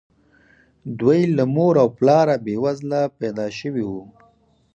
دوی 0.99 1.21
له 1.37 1.43
مور 1.55 1.73
او 1.83 1.87
پلاره 1.97 2.35
بې 2.45 2.55
وزله 2.63 3.01
پيدا 3.19 3.47
شوي 3.59 3.83
وو. 3.89 4.03